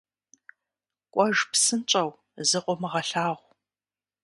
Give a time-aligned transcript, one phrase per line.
[1.13, 2.11] -КӀуэж, псынщӀэу,
[2.49, 3.47] закъыумыгъэлъагъу!